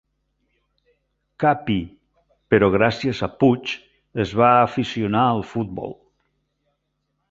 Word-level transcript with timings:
Capi—, 1.43 1.75
però 2.55 2.71
gràcies 2.77 3.23
a 3.29 3.31
Puig 3.45 3.77
es 4.27 4.35
va 4.43 4.51
aficionar 4.67 5.31
al 5.37 5.49
futbol. 5.55 5.99